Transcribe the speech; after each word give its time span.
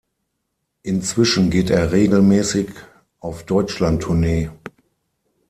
Inzwischen 0.81 1.51
geht 1.51 1.69
er 1.69 1.91
regelmäßig 1.91 2.71
auf 3.19 3.43
Deutschlandtournee. 3.45 4.49